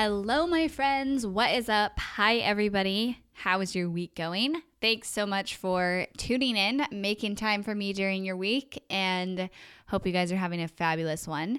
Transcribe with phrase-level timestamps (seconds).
[0.00, 1.26] Hello, my friends.
[1.26, 1.98] What is up?
[1.98, 3.18] Hi, everybody.
[3.32, 4.62] How is your week going?
[4.80, 9.50] Thanks so much for tuning in, making time for me during your week, and
[9.88, 11.58] hope you guys are having a fabulous one.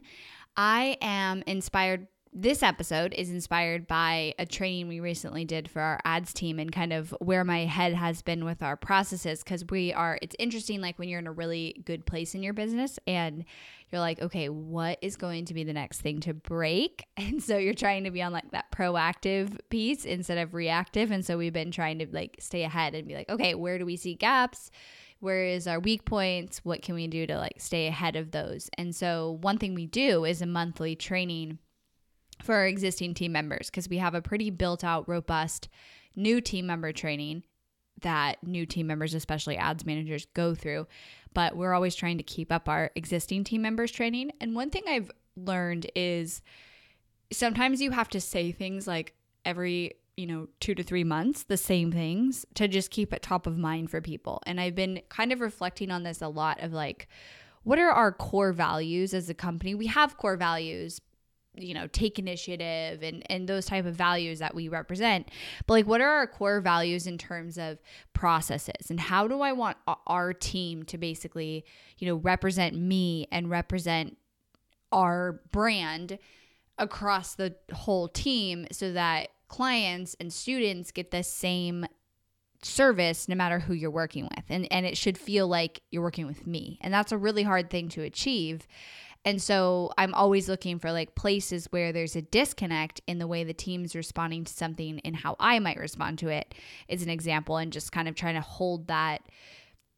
[0.56, 6.00] I am inspired this episode is inspired by a training we recently did for our
[6.06, 9.92] ads team and kind of where my head has been with our processes because we
[9.94, 13.46] are it's interesting like when you're in a really good place in your business and
[13.92, 17.06] you're like okay what is going to be the next thing to break?
[17.18, 21.12] And so you're trying to be on like that proactive piece instead of reactive.
[21.12, 23.86] And so we've been trying to like stay ahead and be like okay where do
[23.86, 24.72] we see gaps?
[25.20, 26.60] Where is our weak points?
[26.64, 28.70] What can we do to like stay ahead of those?
[28.78, 31.60] And so one thing we do is a monthly training
[32.42, 35.70] for our existing team members because we have a pretty built out, robust
[36.16, 37.44] new team member training
[38.02, 40.88] that new team members, especially ads managers, go through.
[41.34, 44.32] But we're always trying to keep up our existing team members training.
[44.40, 46.42] And one thing I've learned is
[47.32, 51.56] sometimes you have to say things like every you know, two to three months, the
[51.56, 54.42] same things to just keep it top of mind for people.
[54.46, 57.08] And I've been kind of reflecting on this a lot of like,
[57.64, 59.74] what are our core values as a company?
[59.76, 61.00] We have core values,
[61.56, 65.30] you know take initiative and and those type of values that we represent.
[65.66, 67.80] But like what are our core values in terms of
[68.14, 68.90] processes?
[68.90, 69.78] And how do i want
[70.08, 71.66] our team to basically
[71.98, 74.18] you know represent me and represent
[74.92, 76.18] our brand
[76.78, 81.86] across the whole team so that clients and students get the same
[82.62, 84.46] service no matter who you're working with?
[84.50, 86.78] And and it should feel like you're working with me.
[86.82, 88.68] And that's a really hard thing to achieve
[89.26, 93.44] and so I'm always looking for like places where there's a disconnect in the way
[93.44, 96.56] the team's responding to something and how I might respond to it
[96.88, 99.22] is an example and just kind of trying to hold that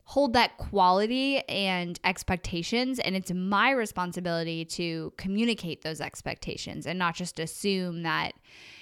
[0.03, 2.99] hold that quality and expectations.
[2.99, 8.33] And it's my responsibility to communicate those expectations and not just assume that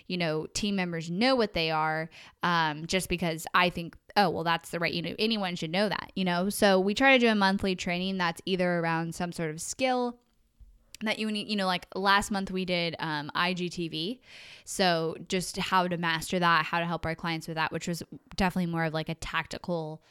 [0.07, 2.09] you know team members know what they are
[2.41, 5.87] um, just because i think oh well that's the right you know anyone should know
[5.87, 6.49] that you know?
[6.49, 10.17] So we try to do a monthly training that's either around some sort of skill
[11.01, 14.19] that you need, you know, like last month we did um, IGTV.
[14.65, 18.03] So just how to master that, how to help our clients with that, which was
[18.35, 20.01] definitely more of like a tactical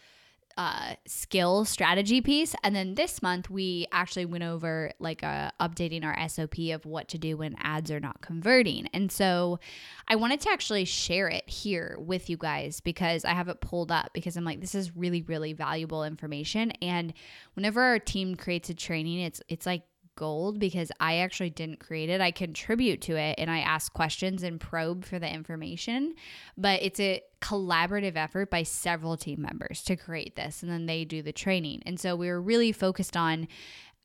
[0.58, 2.52] uh, skill strategy piece.
[2.64, 7.06] And then this month we actually went over like uh, updating our SOP of what
[7.08, 8.88] to do when ads are not converting.
[8.92, 9.60] And so
[10.08, 13.92] I wanted to actually share it here with you guys because I have it pulled
[13.92, 16.72] up because I'm like, this is really, really valuable information.
[16.82, 17.14] And
[17.54, 19.84] whenever our team creates a training, it's it's like
[20.18, 22.20] gold because I actually didn't create it.
[22.20, 26.14] I contribute to it and I ask questions and probe for the information,
[26.56, 31.04] but it's a collaborative effort by several team members to create this and then they
[31.04, 31.84] do the training.
[31.86, 33.46] And so we were really focused on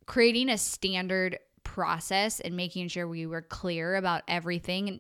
[0.06, 5.00] creating a standard process and making sure we were clear about everything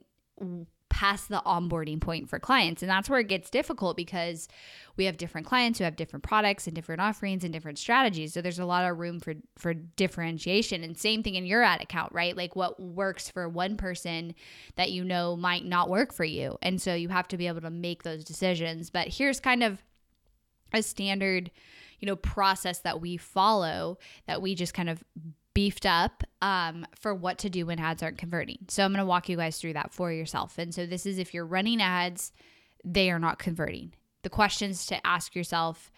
[1.03, 2.81] past the onboarding point for clients.
[2.81, 4.47] And that's where it gets difficult because
[4.95, 8.33] we have different clients who have different products and different offerings and different strategies.
[8.33, 10.81] So there's a lot of room for for differentiation.
[10.81, 12.37] And same thing in your ad account, right?
[12.37, 14.33] Like what works for one person
[14.77, 16.57] that you know might not work for you.
[16.61, 18.89] And so you have to be able to make those decisions.
[18.89, 19.83] But here's kind of
[20.71, 21.51] a standard,
[21.99, 25.03] you know, process that we follow that we just kind of
[25.53, 28.59] beefed up um, for what to do when ads aren't converting.
[28.69, 30.57] So I'm going to walk you guys through that for yourself.
[30.57, 32.31] And so this is if you're running ads,
[32.83, 33.93] they are not converting.
[34.23, 35.91] The questions to ask yourself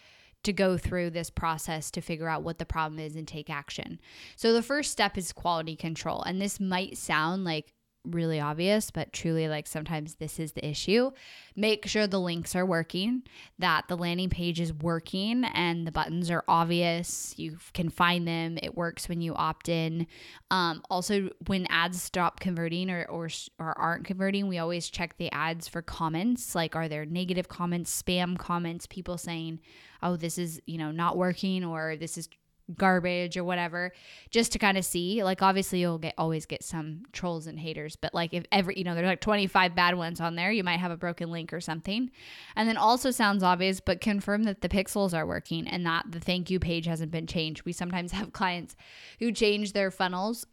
[0.44, 4.00] to go through this process to figure out what the problem is and take action.
[4.36, 6.22] So the first step is quality control.
[6.22, 7.74] And this might sound like
[8.08, 11.12] really obvious, but truly, like sometimes this is the issue.
[11.56, 13.24] Make sure the links are working,
[13.60, 17.34] that the landing page is working, and the buttons are obvious.
[17.38, 18.58] You can find them.
[18.62, 20.08] It works when you opt in.
[20.52, 23.30] Um, also, when ads stop converting or, or
[23.60, 26.56] or aren't converting, we always check the ads for comments.
[26.56, 29.60] Like, are there negative comments, spam comments, people saying,
[30.04, 32.30] "Oh, this is you know not working," or "This is
[32.76, 33.92] garbage or whatever
[34.32, 35.24] just to kind of see.
[35.24, 38.84] Like obviously you'll get always get some trolls and haters but like if every you
[38.84, 41.62] know there's like 25 bad ones on there you might have a broken link or
[41.62, 42.10] something.
[42.56, 46.20] And then also sounds obvious but confirm that the pixels are working and that the
[46.20, 47.66] thank you page hasn't been changed.
[47.66, 48.76] We sometimes have clients
[49.20, 50.46] who change their funnels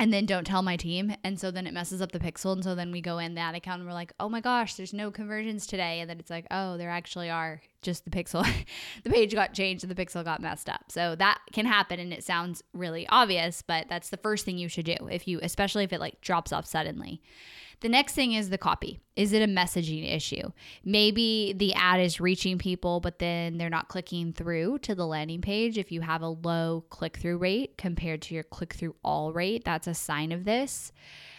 [0.00, 1.14] and then don't tell my team.
[1.22, 2.54] And so then it messes up the pixel.
[2.54, 4.94] And so then we go in that account and we're like, oh my gosh, there's
[4.94, 6.00] no conversions today.
[6.00, 8.50] And then it's like, oh, there actually are just the pixel.
[9.04, 10.86] the page got changed and the pixel got messed up.
[10.88, 14.68] So that can happen and it sounds really obvious, but that's the first thing you
[14.68, 17.20] should do if you, especially if it like drops off suddenly.
[17.80, 19.00] The next thing is the copy.
[19.16, 20.50] Is it a messaging issue?
[20.84, 25.40] Maybe the ad is reaching people, but then they're not clicking through to the landing
[25.40, 25.78] page.
[25.78, 29.64] If you have a low click through rate compared to your click through all rate,
[29.64, 30.92] that's a sign of this.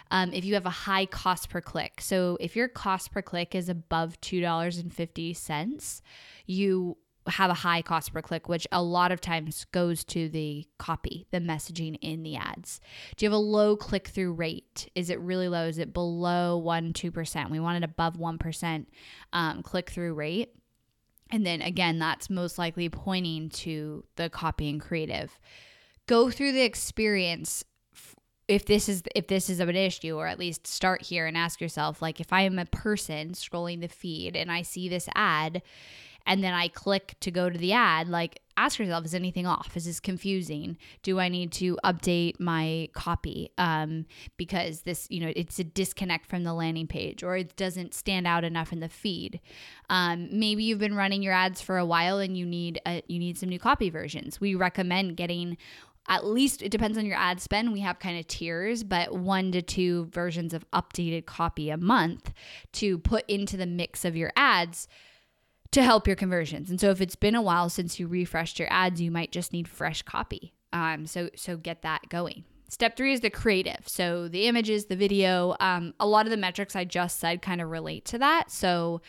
[0.10, 2.02] Um, if you have a high cost per click.
[2.02, 6.02] So if your cost per click is above $2.50,
[6.48, 6.98] you
[7.28, 11.28] have a high cost per click, which a lot of times goes to the copy,
[11.32, 12.80] the messaging in the ads.
[13.16, 14.90] Do you have a low click through rate?
[14.96, 15.68] Is it really low?
[15.68, 17.50] Is it below 1 2%?
[17.52, 18.86] We want it above 1%
[19.34, 20.56] um, click through rate.
[21.30, 25.40] And then again, that's most likely pointing to the copy and creative.
[26.08, 27.64] Go through the experience
[28.48, 31.62] if this is if this is an issue or at least start here and ask
[31.62, 35.62] yourself like if i am a person scrolling the feed and i see this ad
[36.26, 39.76] and then I click to go to the ad, like ask yourself, is anything off?
[39.76, 40.78] Is this confusing?
[41.04, 43.52] Do I need to update my copy?
[43.58, 44.06] Um,
[44.38, 48.28] because this, you know, it's a disconnect from the landing page or it doesn't stand
[48.28, 49.40] out enough in the feed.
[49.90, 53.20] Um, maybe you've been running your ads for a while and you need a, you
[53.20, 54.40] need some new copy versions.
[54.40, 55.58] We recommend getting
[56.08, 57.72] at least it depends on your ad spend.
[57.72, 62.34] We have kind of tiers, but one to two versions of updated copy a month
[62.74, 64.88] to put into the mix of your ads
[65.72, 66.70] to help your conversions.
[66.70, 69.54] And so if it's been a while since you refreshed your ads, you might just
[69.54, 70.54] need fresh copy.
[70.74, 72.46] Um, so so get that going.
[72.70, 73.82] Step three is the creative.
[73.86, 77.60] So the images, the video, um, a lot of the metrics I just said kind
[77.60, 78.50] of relate to that.
[78.50, 79.02] So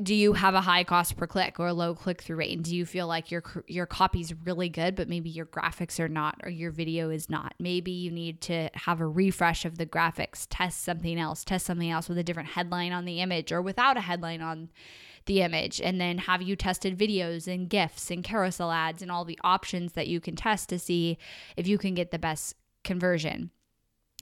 [0.00, 2.64] do you have a high cost per click or a low click through rate and
[2.64, 6.38] do you feel like your your is really good but maybe your graphics are not
[6.44, 10.46] or your video is not maybe you need to have a refresh of the graphics
[10.48, 13.96] test something else test something else with a different headline on the image or without
[13.96, 14.68] a headline on
[15.26, 19.24] the image and then have you tested videos and gifs and carousel ads and all
[19.24, 21.18] the options that you can test to see
[21.56, 23.50] if you can get the best conversion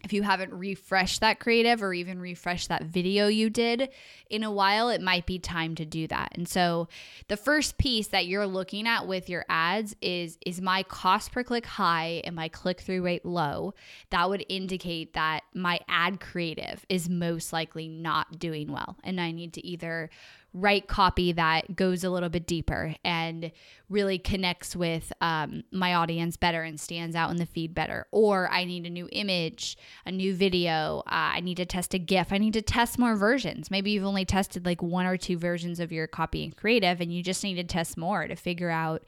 [0.04, 3.88] if you haven't refreshed that creative or even refreshed that video you did
[4.30, 6.30] in a while, it might be time to do that.
[6.34, 6.88] And so
[7.26, 11.42] the first piece that you're looking at with your ads is is my cost per
[11.42, 13.74] click high and my click through rate low?
[14.10, 19.32] That would indicate that my ad creative is most likely not doing well and I
[19.32, 20.10] need to either
[20.54, 23.52] write copy that goes a little bit deeper and
[23.88, 28.06] really connects with um, my audience better and stands out in the feed better.
[28.10, 31.00] Or I need a new image, a new video.
[31.06, 32.32] Uh, I need to test a GIF.
[32.32, 33.70] I need to test more versions.
[33.70, 37.12] Maybe you've only tested like one or two versions of your copy and creative, and
[37.12, 39.04] you just need to test more to figure out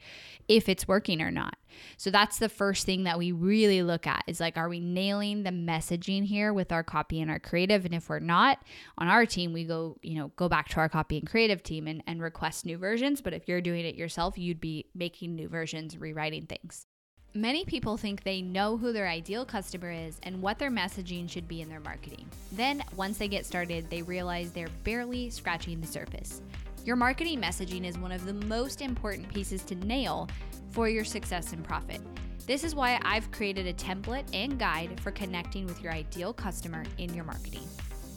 [0.47, 1.55] if it's working or not.
[1.97, 5.43] So that's the first thing that we really look at is like, are we nailing
[5.43, 7.85] the messaging here with our copy and our creative?
[7.85, 8.59] And if we're not
[8.97, 11.87] on our team, we go, you know, go back to our copy and creative team
[11.87, 13.21] and, and request new versions.
[13.21, 16.85] But if you're doing it yourself, you'd be making new versions, rewriting things.
[17.33, 21.47] Many people think they know who their ideal customer is and what their messaging should
[21.47, 22.25] be in their marketing.
[22.51, 26.41] Then, once they get started, they realize they're barely scratching the surface.
[26.83, 30.27] Your marketing messaging is one of the most important pieces to nail
[30.71, 32.01] for your success and profit.
[32.47, 36.83] This is why I've created a template and guide for connecting with your ideal customer
[36.97, 37.67] in your marketing.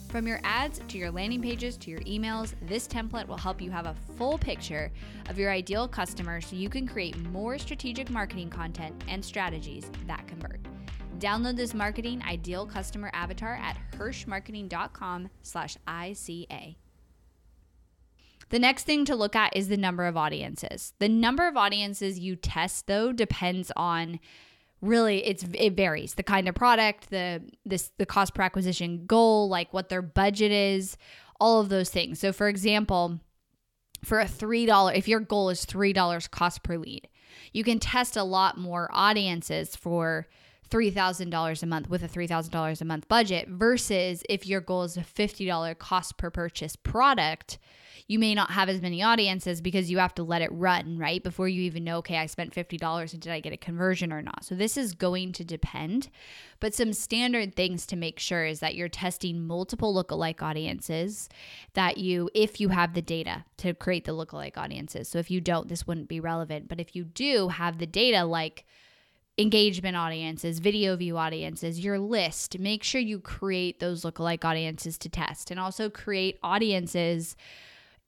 [0.09, 3.69] From your ads to your landing pages to your emails, this template will help you
[3.69, 4.91] have a full picture
[5.29, 10.27] of your ideal customer so you can create more strategic marketing content and strategies that
[10.27, 10.59] convert.
[11.19, 16.75] Download this marketing ideal customer avatar at hirschmarketing.com/ica.
[18.49, 20.93] The next thing to look at is the number of audiences.
[20.99, 24.19] The number of audiences you test though depends on
[24.81, 26.13] really it's it varies.
[26.13, 30.51] The kind of product, the this the cost per acquisition goal, like what their budget
[30.51, 30.97] is,
[31.39, 32.19] all of those things.
[32.19, 33.19] So for example,
[34.03, 37.07] for a $3 if your goal is $3 cost per lead,
[37.51, 40.27] you can test a lot more audiences for
[40.69, 45.01] $3,000 a month with a $3,000 a month budget versus if your goal is a
[45.01, 47.57] $50 cost per purchase product,
[48.07, 51.23] you may not have as many audiences because you have to let it run, right?
[51.23, 54.21] Before you even know, okay, I spent $50 and did I get a conversion or
[54.21, 54.45] not?
[54.45, 56.09] So this is going to depend.
[56.59, 61.29] But some standard things to make sure is that you're testing multiple lookalike audiences,
[61.73, 65.09] that you, if you have the data to create the lookalike audiences.
[65.09, 66.67] So if you don't, this wouldn't be relevant.
[66.67, 68.65] But if you do have the data, like,
[69.37, 72.57] engagement audiences, video view audiences, your list.
[72.57, 77.35] Make sure you create those lookalike audiences to test and also create audiences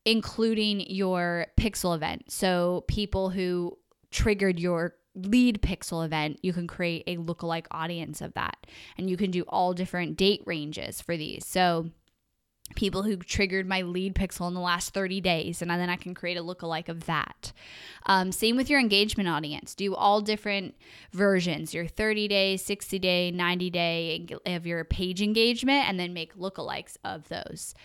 [0.07, 2.31] including your pixel event.
[2.31, 3.77] So people who
[4.09, 8.65] triggered your lead pixel event, you can create a lookalike audience of that.
[8.97, 11.45] And you can do all different date ranges for these.
[11.45, 11.89] So
[12.77, 16.13] people who triggered my lead pixel in the last 30 days, and then I can
[16.13, 17.51] create a lookalike of that.
[18.05, 19.75] Um, same with your engagement audience.
[19.75, 20.75] Do all different
[21.11, 26.37] versions your 30 day, 60 day, 90 day of your page engagement, and then make
[26.37, 27.75] lookalikes of those.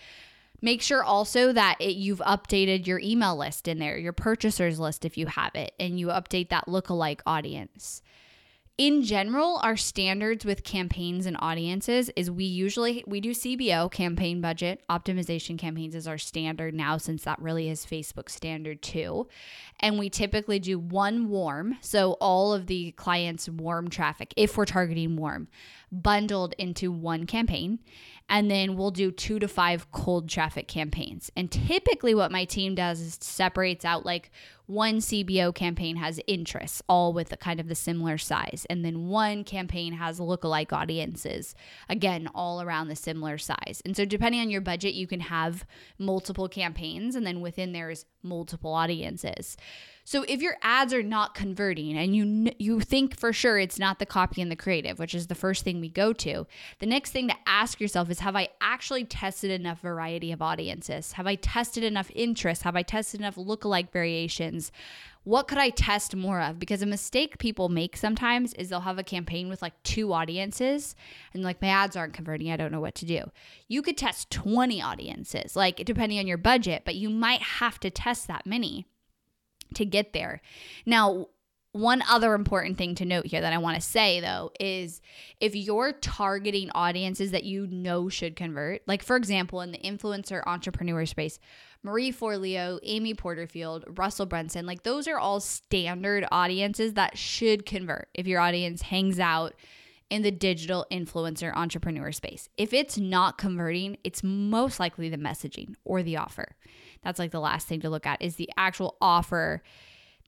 [0.63, 5.03] Make sure also that it, you've updated your email list in there, your purchasers list
[5.03, 8.01] if you have it, and you update that lookalike audience.
[8.77, 14.41] In general our standards with campaigns and audiences is we usually we do cbo campaign
[14.41, 14.81] budget.
[14.89, 19.27] Optimization campaigns is our standard now since that really is facebook standard too.
[19.79, 24.65] And we typically do one warm so all of the clients warm traffic if we're
[24.65, 25.49] targeting warm
[26.01, 27.79] bundled into one campaign
[28.29, 32.73] and then we'll do two to five cold traffic campaigns and typically what my team
[32.73, 34.31] does is separates out like
[34.65, 38.65] one CBO campaign has interests, all with a kind of the similar size.
[38.69, 41.53] And then one campaign has lookalike audiences,
[41.89, 43.81] again, all around the similar size.
[43.85, 45.65] And so, depending on your budget, you can have
[45.99, 49.57] multiple campaigns, and then within there's multiple audiences.
[50.05, 53.99] So if your ads are not converting and you you think for sure it's not
[53.99, 56.45] the copy and the creative, which is the first thing we go to,
[56.79, 61.13] the next thing to ask yourself is have I actually tested enough variety of audiences?
[61.13, 62.63] Have I tested enough interest?
[62.63, 64.71] Have I tested enough lookalike variations?
[65.23, 66.59] What could I test more of?
[66.59, 70.95] Because a mistake people make sometimes is they'll have a campaign with like two audiences
[71.33, 72.51] and like my ads aren't converting.
[72.51, 73.31] I don't know what to do.
[73.69, 77.89] You could test 20 audiences, like depending on your budget, but you might have to
[77.89, 78.85] test that many
[79.73, 80.41] to get there.
[80.85, 81.27] Now,
[81.73, 85.01] one other important thing to note here that I want to say though is
[85.39, 90.43] if you're targeting audiences that you know should convert, like for example, in the influencer
[90.45, 91.39] entrepreneur space,
[91.81, 98.07] Marie Forleo, Amy Porterfield, Russell Brunson, like those are all standard audiences that should convert
[98.13, 99.53] if your audience hangs out
[100.11, 102.47] in the digital influencer entrepreneur space.
[102.55, 106.55] If it's not converting, it's most likely the messaging or the offer.
[107.03, 109.61] That's like the last thing to look at is the actual offer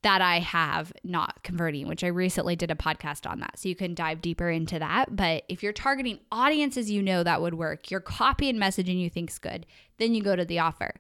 [0.01, 3.57] that I have not converting, which I recently did a podcast on that.
[3.57, 5.15] So you can dive deeper into that.
[5.15, 9.09] But if you're targeting audiences you know that would work, your copy and messaging you
[9.09, 9.65] think's good,
[9.97, 10.93] then you go to the offer.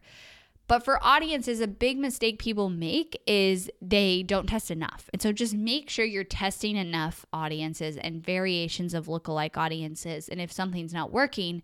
[0.67, 5.07] But for audiences, a big mistake people make is they don't test enough.
[5.13, 10.27] And so just make sure you're testing enough audiences and variations of lookalike audiences.
[10.27, 11.61] And if something's not working,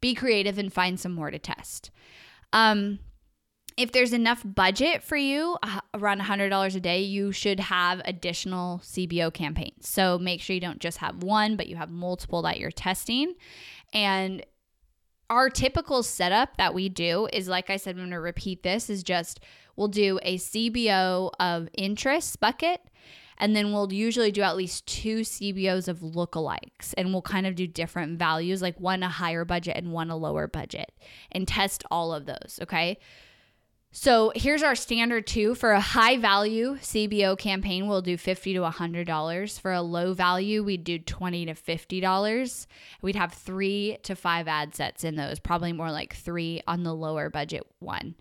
[0.00, 1.90] be creative and find some more to test.
[2.52, 3.00] Um,
[3.76, 8.78] if there's enough budget for you, uh, around $100 a day, you should have additional
[8.78, 9.88] CBO campaigns.
[9.88, 13.34] So make sure you don't just have one, but you have multiple that you're testing.
[13.92, 14.44] And
[15.30, 18.88] our typical setup that we do is like I said, I'm going to repeat this
[18.88, 19.40] is just
[19.76, 22.80] we'll do a CBO of interest bucket.
[23.36, 26.94] And then we'll usually do at least two CBOs of lookalikes.
[26.96, 30.16] And we'll kind of do different values, like one a higher budget and one a
[30.16, 30.92] lower budget,
[31.32, 32.60] and test all of those.
[32.62, 32.98] Okay.
[33.96, 37.86] So here's our standard two for a high value CBO campaign.
[37.86, 39.56] We'll do fifty to hundred dollars.
[39.56, 42.66] For a low value, we'd do twenty to fifty dollars.
[43.02, 45.38] We'd have three to five ad sets in those.
[45.38, 48.16] Probably more like three on the lower budget one.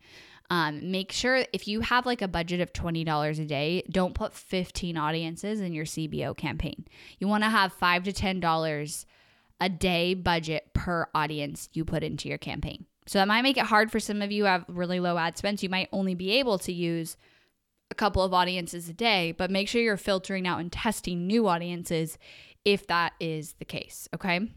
[0.52, 4.34] Um, make sure if you have like a budget of $20 a day, don't put
[4.34, 6.86] 15 audiences in your CBO campaign.
[7.18, 9.06] You want to have five to $10
[9.60, 12.86] a day budget per audience you put into your campaign.
[13.06, 15.38] So that might make it hard for some of you who have really low ad
[15.38, 15.64] spends.
[15.64, 17.18] You might only be able to use
[17.92, 21.48] a couple of audiences a day, but make sure you're filtering out and testing new
[21.48, 22.18] audiences
[22.66, 24.08] if that is the case.
[24.16, 24.50] Okay.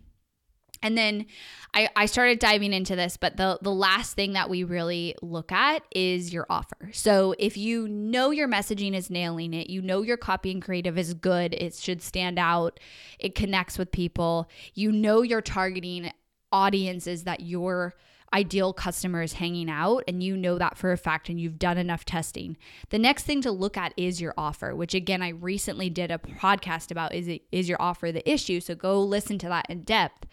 [0.83, 1.27] And then
[1.75, 5.51] I, I started diving into this, but the, the last thing that we really look
[5.51, 6.91] at is your offer.
[6.93, 10.99] So if you know your messaging is nailing it, you know your copy and creative
[10.99, 12.79] is good, it should stand out,
[13.19, 16.13] it connects with people, you know you're targeting
[16.53, 17.95] audiences that you're
[18.35, 21.79] ideal customer is hanging out and you know that for a fact and you've done
[21.79, 22.57] enough testing.
[22.91, 26.19] The next thing to look at is your offer, which again I recently did a
[26.19, 28.61] podcast about is it is your offer the issue?
[28.61, 30.27] So go listen to that in depth.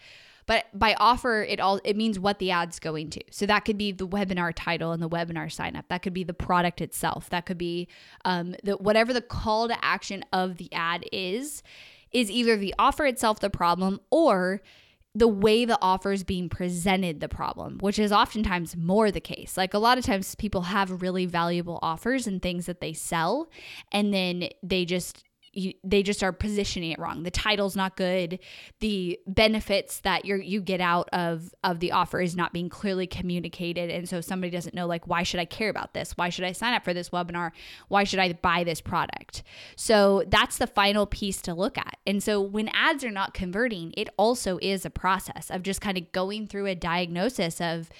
[0.46, 3.20] But by offer, it all it means what the ad's going to.
[3.30, 5.86] So that could be the webinar title and the webinar sign up.
[5.88, 7.30] That could be the product itself.
[7.30, 7.88] That could be
[8.24, 11.62] um, the whatever the call to action of the ad is.
[12.12, 14.62] Is either the offer itself the problem or
[15.14, 19.56] the way the offer is being presented the problem, which is oftentimes more the case.
[19.56, 23.48] Like a lot of times people have really valuable offers and things that they sell,
[23.92, 25.24] and then they just
[25.56, 27.22] you, they just are positioning it wrong.
[27.22, 28.38] The title's not good.
[28.80, 33.06] The benefits that you you get out of of the offer is not being clearly
[33.06, 36.12] communicated, and so somebody doesn't know like why should I care about this?
[36.16, 37.52] Why should I sign up for this webinar?
[37.88, 39.42] Why should I buy this product?
[39.76, 41.96] So that's the final piece to look at.
[42.06, 45.98] And so when ads are not converting, it also is a process of just kind
[45.98, 47.90] of going through a diagnosis of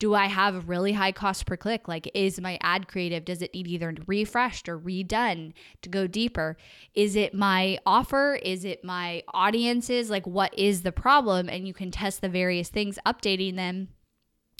[0.00, 1.86] do I have really high cost per click?
[1.86, 5.52] Like, is my ad creative, does it need either refreshed or redone
[5.82, 6.56] to go deeper?
[7.00, 8.38] Is it my offer?
[8.42, 10.10] Is it my audiences?
[10.10, 11.48] Like, what is the problem?
[11.48, 13.88] And you can test the various things, updating them,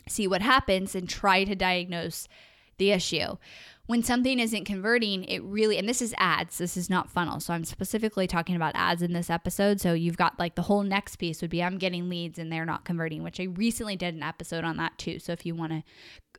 [0.09, 2.29] see what happens, and try to diagnose
[2.79, 3.37] the issue
[3.91, 7.41] when something isn't converting, it really, and this is ads, this is not funnel.
[7.41, 9.81] So I'm specifically talking about ads in this episode.
[9.81, 12.65] So you've got like the whole next piece would be I'm getting leads and they're
[12.65, 15.19] not converting, which I recently did an episode on that too.
[15.19, 15.83] So if you want to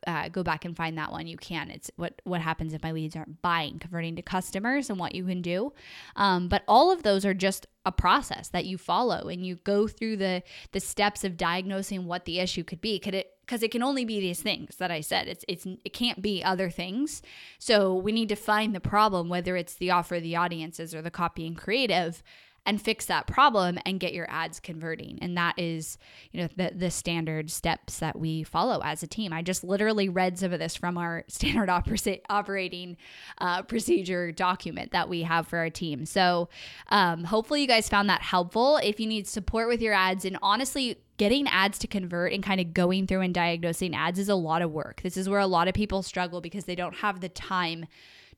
[0.06, 1.70] uh, go back and find that one, you can.
[1.70, 5.24] It's what what happens if my leads aren't buying, converting to customers, and what you
[5.24, 5.72] can do.
[6.16, 9.86] Um, but all of those are just a process that you follow, and you go
[9.86, 10.42] through the
[10.72, 12.98] the steps of diagnosing what the issue could be.
[12.98, 15.28] Could it because it can only be these things that I said.
[15.28, 17.22] It's it's it can't be other things.
[17.58, 21.10] So we need to find the problem, whether it's the offer, the audiences, or the
[21.10, 22.22] copy and creative
[22.64, 25.18] and fix that problem and get your ads converting.
[25.20, 25.98] And that is,
[26.30, 29.32] you know, the the standard steps that we follow as a team.
[29.32, 32.96] I just literally read some of this from our standard oper- operating
[33.38, 36.06] uh, procedure document that we have for our team.
[36.06, 36.48] So
[36.88, 38.78] um, hopefully you guys found that helpful.
[38.78, 42.60] If you need support with your ads, and honestly, getting ads to convert and kind
[42.60, 45.02] of going through and diagnosing ads is a lot of work.
[45.02, 47.86] This is where a lot of people struggle because they don't have the time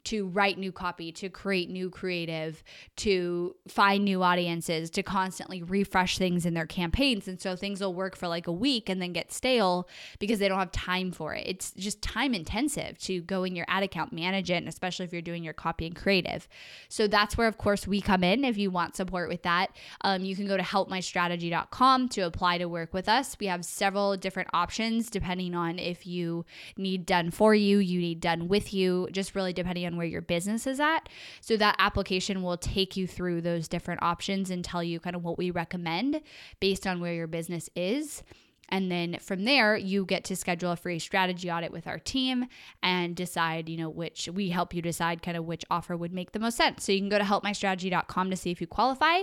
[0.04, 2.62] to write new copy, to create new creative,
[2.96, 7.26] to find new audiences, to constantly refresh things in their campaigns.
[7.28, 10.48] And so things will work for like a week and then get stale because they
[10.48, 11.46] don't have time for it.
[11.46, 15.12] It's just time intensive to go in your ad account, manage it, and especially if
[15.12, 16.48] you're doing your copy and creative.
[16.88, 18.44] So that's where, of course, we come in.
[18.44, 22.66] If you want support with that, um, you can go to helpmystrategy.com to apply to
[22.66, 23.36] work with us.
[23.40, 26.44] We have several different options depending on if you
[26.76, 30.22] need done for you, you need done with you, just really depending on where your
[30.22, 31.08] business is at.
[31.40, 35.24] So that application will take you through those different options and tell you kind of
[35.24, 36.20] what we recommend
[36.60, 38.22] based on where your business is.
[38.68, 42.46] And then from there, you get to schedule a free strategy audit with our team
[42.82, 46.32] and decide, you know, which we help you decide kind of which offer would make
[46.32, 46.84] the most sense.
[46.84, 49.20] So you can go to helpmystrategy.com to see if you qualify.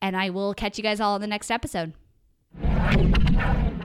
[0.00, 1.94] And I will catch you guys all in the next episode.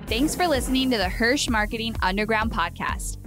[0.07, 3.26] Thanks for listening to the Hirsch Marketing Underground podcast.